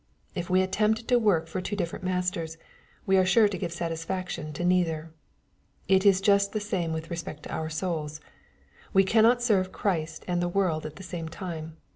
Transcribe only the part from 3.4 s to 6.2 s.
to give satis faction to neither. It